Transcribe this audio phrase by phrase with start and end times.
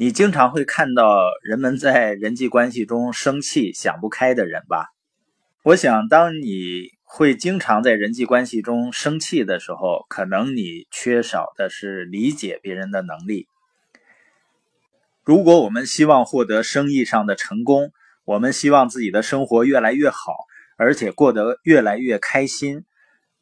[0.00, 4.86] 你经常会看到人们在人际关系中生气、想不开的人吧？
[5.62, 13.46] 我想，当你会经常在人际关系中生气的时候，可能你缺少的是理解别人的能力。
[15.22, 17.92] 如果我们希望获得生意上的成功，
[18.24, 20.32] 我们希望自己的生活越来越好，
[20.78, 22.86] 而且过得越来越开心，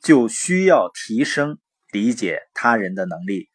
[0.00, 1.58] 就需要提升
[1.92, 3.50] 理解他人的能力。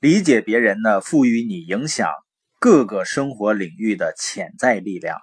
[0.00, 2.12] 理解别人呢，赋予你影响
[2.60, 5.18] 各个生活领域的潜在力量，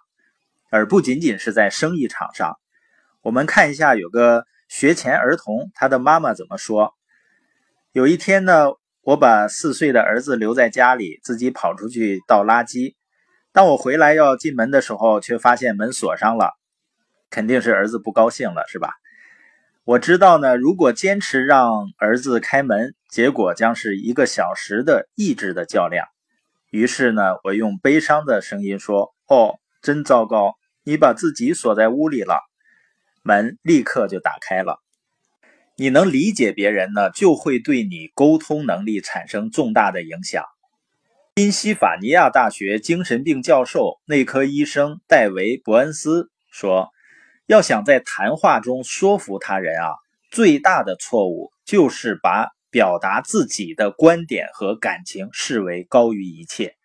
[0.70, 2.60] 而不仅仅是在生意场上。
[3.22, 6.94] 我们看一下，有个学前儿童，他的妈妈怎么说？
[7.94, 8.66] 有一天呢，
[9.02, 12.96] 我把四岁的儿子留在家里，自己跑出去倒垃圾。
[13.54, 16.52] 当我回来要进门的时候，却发现门锁上了，
[17.30, 18.92] 肯定是儿子不高兴了，是吧？
[19.86, 26.06] 我知道呢，如果坚持让儿子开门，结果将是一个小时的意志的较量。
[26.70, 32.42] 于是呢，我用悲伤的声音说：“哦，真糟糕，你把自己锁在屋里了。”
[33.24, 34.82] 门立刻就打开了。
[35.78, 40.44] 你能理解别人呢，就会对你沟通能力产生重大的影响。
[41.34, 46.90] 宾夕法尼亚大学精神病教授、内科医生戴维·伯恩斯说。
[47.48, 49.96] 要想在谈话中说服他人啊，
[50.32, 56.76] 最大的错误就是把表达自己的观点和感情视为高于一切。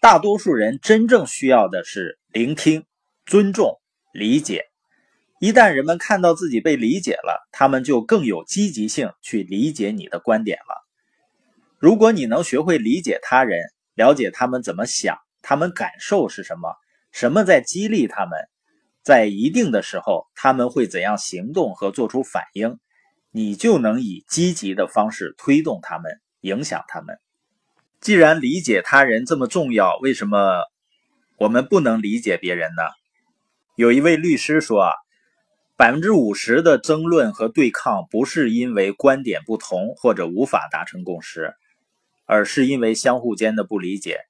[0.00, 2.84] 大多数人真正需要的是聆听、
[3.24, 3.80] 尊重、
[4.12, 4.64] 理解。
[5.38, 10.84] 一旦人们看到自己被理解了，他们就更有积极性去理解你的观点了。
[11.78, 13.60] 如果你能学会理解他人，
[13.94, 16.74] 了解他们怎么想，他们感受是什么，
[17.12, 18.32] 什么在激励他们。
[19.04, 22.80] 在一定的时候，他们会怎样行动和做出反应，
[23.36, 27.18] 你就能以积极的方式推动他们，影响他们。
[28.00, 30.62] 既然理解他人这么重要，为什么
[31.36, 32.82] 我们不能理解别人呢？
[33.76, 34.92] 有一位律师说啊，
[35.76, 41.52] 百分之五十的争论和对抗不是因为观点不同或者无法达成共识，
[42.24, 44.20] 而是因为相互间的不理解。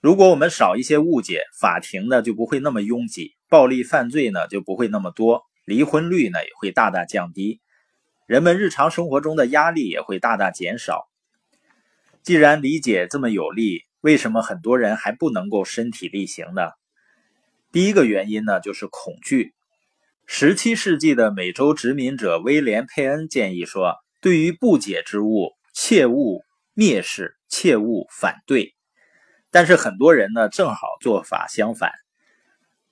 [0.00, 3.32] 如果我们少一些误解，法庭呢就不会那么拥挤。
[3.48, 7.60] 暴力犯罪呢就不会那么多，离婚率呢也会大大降低，
[8.26, 11.08] 人们日常生活中的压力也会大大减少。
[12.24, 16.70] 既然理解这么有利，为什么很多人还不能够身体力行呢？
[17.70, 19.54] 第一个原因呢就是恐惧。
[20.26, 26.42] 十七世纪的美洲殖民者威廉·佩恩建议说：“对于不解之物，切勿
[26.74, 28.74] 蔑视，切勿反对。”
[29.52, 31.92] 但是很多人呢正好做法相反。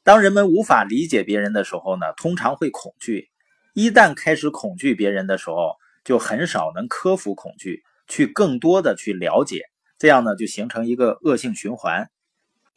[0.05, 3.31] 当人们无法理解别人的时候呢，通常会恐惧。
[3.75, 9.65] 一旦开始恐惧别人的时候，就很少能克服恐惧，去更多的去了解。
[9.99, 12.09] 这样呢，就形成一个恶性循环。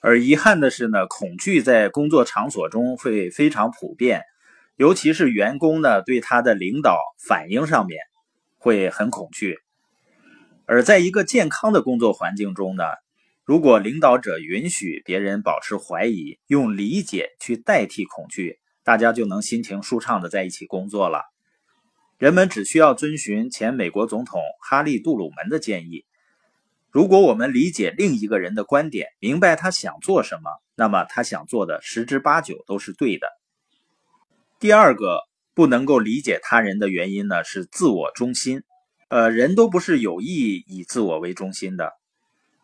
[0.02, 4.24] 而遗憾的是呢，恐惧在工作场所中会非常普遍，
[4.76, 8.00] 尤其是员工呢对他的领导反应上面
[8.58, 9.60] 会很恐惧。
[10.66, 12.84] 而在一个健康的工作环境中呢。
[13.46, 21.24] 如果领导者允许别人保持怀疑，用理解去代替恐惧，大家就能心情舒畅的在一起工作了。
[22.18, 26.06] 人们只需要遵循前美国总统哈利·杜鲁门的建议：
[26.90, 33.28] 如果我们理解另一个人的观点，明白他想做什么，那么他想做的十之八九都是对的。
[34.58, 35.20] 第二个
[35.54, 38.64] 不能够理解他人的原因呢，是自我中心。
[39.10, 41.92] 呃，人都不是有意以自我为中心的。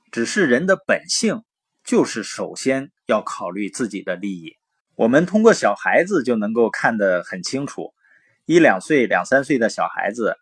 [0.09, 1.43] 只是人的本性
[1.83, 4.55] 就是首先要考虑自己的利益。
[5.03, 7.93] 我们通过小孩子就能够看得很清楚，
[8.45, 10.37] 一两岁、两三岁的小孩子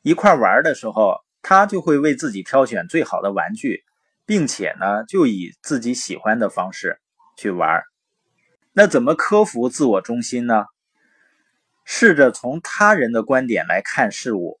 [0.00, 3.84] 一块玩的时候，他就会为自己挑选最好的玩具，
[4.24, 7.00] 并且呢，就以自己喜欢的方式
[7.36, 7.82] 去玩。
[8.72, 10.64] 那怎么克服自我中心呢？
[11.84, 14.58] 试着从他人的观点来看事物。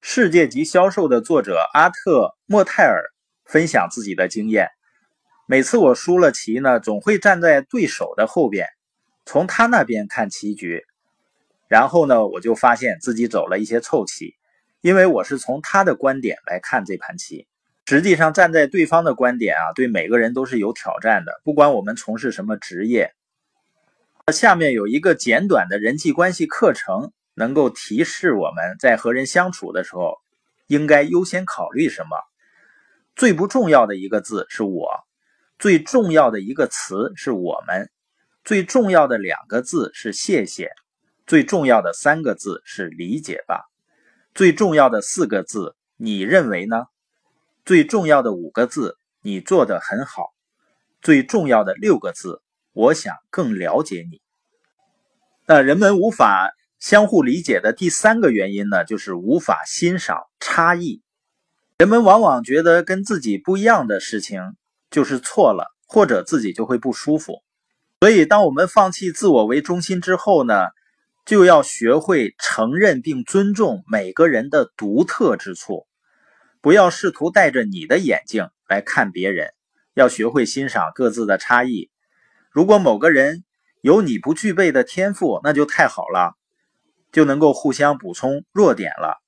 [0.00, 3.02] 世界级销售的作者阿特·莫泰尔。
[3.44, 4.70] 分享自己的经验。
[5.48, 8.66] 每次我输了棋呢，总会站在对手的后边，
[9.24, 10.84] 从他那边看棋局。
[11.68, 14.34] 然后呢，我就发现自己走了一些臭棋，
[14.80, 17.46] 因为我是从他的观点来看这盘棋。
[17.86, 21.40] 实际上，站在对方的观点啊，对每个人都是有挑战的。
[21.44, 23.12] 不管我们从事什么职业，
[24.32, 30.18] 下面有一个简短的人际关系课程，能够提示我们在和人相处的时候，
[30.66, 32.16] 应该优先考虑什么。
[33.14, 34.88] 最不重要的一个字是我，
[35.58, 37.90] 最重要的一个词是我们，
[38.44, 40.70] 最重要的两个字是谢谢，
[41.26, 43.64] 最重要的三个字是理解吧，
[44.34, 46.84] 最重要的四个字你认为呢？
[47.64, 50.34] 最重要的五个字你做的很好。
[51.02, 52.42] 最重要的六个字，
[52.72, 54.20] 我想更了解你。
[55.46, 61.02] 那人们无法相互理解的第三个原因呢，就是无法欣赏差异。
[61.78, 64.40] 人们往往觉得跟自己不一样的事情
[64.90, 67.42] 就是错了，或者自己就会不舒服。
[68.00, 70.68] 所以，当我们放弃自我为中心之后呢，
[71.24, 75.86] 就要学会承认并尊重每个人的独特之处，
[76.60, 79.50] 不要试图戴着你的眼镜来看别人，
[79.94, 81.90] 要学会欣赏各自的差异。
[82.50, 83.44] 如果某个人
[83.80, 86.34] 有你不具备的天赋，那就太好了，
[87.12, 89.22] 就能够互相补充弱点了。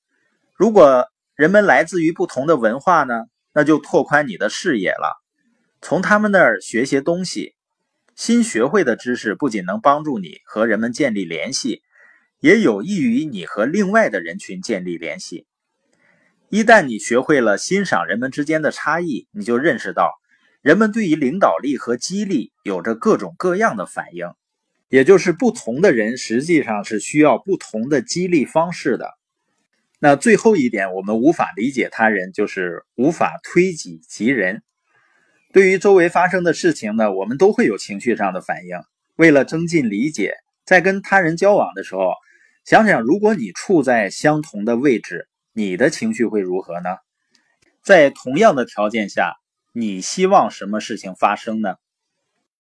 [0.54, 5.16] 如果人们来自于不同的文化呢，那就拓宽你的视野了，
[5.80, 7.54] 从他们那儿学些东西。
[8.14, 11.82] 新学会的知识不仅能帮助你和人们建立联系，
[12.40, 15.46] 也有益于你和另外的人群建立联系。
[16.48, 20.10] 一旦你学会了欣赏人们之间的差异，你就认识到，
[20.62, 24.26] 人们对于领导力和激励有着各种各样的反应，
[24.88, 29.12] 也就是不同的人实际上是需要不同的激励方式的。
[30.00, 34.64] 那最后一点，我们无法理解他人，就是无法推己及人。
[35.58, 38.78] 对于周围发生的事情呢，我们都会有情绪上的反应。
[39.16, 40.34] 为了增进理解，
[40.64, 42.12] 在跟他人交往的时候，
[42.64, 46.90] 想想如果你处在相同的位置，你的情绪会如何呢？
[47.82, 49.34] 在同样的条件下，
[49.72, 51.74] 你希望什么事情发生呢？